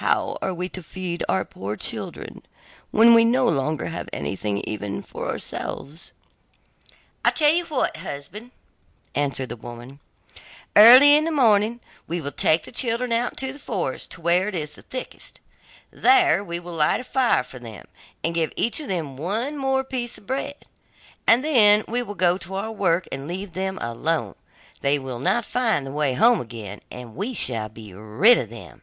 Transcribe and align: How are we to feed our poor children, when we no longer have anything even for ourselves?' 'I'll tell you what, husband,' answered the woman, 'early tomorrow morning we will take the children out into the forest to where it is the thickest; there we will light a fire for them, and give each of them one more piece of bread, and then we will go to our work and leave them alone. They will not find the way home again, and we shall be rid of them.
How 0.00 0.38
are 0.40 0.54
we 0.54 0.70
to 0.70 0.82
feed 0.82 1.22
our 1.28 1.44
poor 1.44 1.76
children, 1.76 2.42
when 2.90 3.12
we 3.12 3.22
no 3.22 3.46
longer 3.46 3.88
have 3.88 4.08
anything 4.14 4.62
even 4.66 5.02
for 5.02 5.28
ourselves?' 5.28 6.12
'I'll 7.22 7.32
tell 7.32 7.52
you 7.52 7.66
what, 7.66 7.98
husband,' 7.98 8.50
answered 9.14 9.50
the 9.50 9.56
woman, 9.56 10.00
'early 10.74 11.14
tomorrow 11.22 11.36
morning 11.50 11.80
we 12.08 12.18
will 12.22 12.32
take 12.32 12.64
the 12.64 12.72
children 12.72 13.12
out 13.12 13.32
into 13.42 13.52
the 13.52 13.58
forest 13.58 14.10
to 14.12 14.22
where 14.22 14.48
it 14.48 14.54
is 14.54 14.74
the 14.74 14.80
thickest; 14.82 15.38
there 15.90 16.42
we 16.42 16.58
will 16.58 16.74
light 16.74 17.00
a 17.00 17.04
fire 17.04 17.42
for 17.42 17.58
them, 17.58 17.86
and 18.24 18.34
give 18.34 18.54
each 18.56 18.80
of 18.80 18.88
them 18.88 19.18
one 19.18 19.54
more 19.58 19.84
piece 19.84 20.16
of 20.16 20.26
bread, 20.26 20.54
and 21.26 21.44
then 21.44 21.84
we 21.86 22.02
will 22.02 22.14
go 22.16 22.38
to 22.38 22.54
our 22.54 22.72
work 22.72 23.06
and 23.12 23.28
leave 23.28 23.52
them 23.52 23.76
alone. 23.82 24.34
They 24.80 24.98
will 24.98 25.20
not 25.20 25.44
find 25.44 25.86
the 25.86 25.92
way 25.92 26.14
home 26.14 26.40
again, 26.40 26.80
and 26.90 27.14
we 27.14 27.34
shall 27.34 27.68
be 27.68 27.92
rid 27.92 28.38
of 28.38 28.48
them. 28.48 28.80